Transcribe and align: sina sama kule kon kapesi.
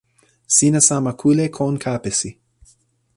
sina 0.55 0.79
sama 0.87 1.11
kule 1.21 1.45
kon 1.57 1.75
kapesi. 1.83 2.29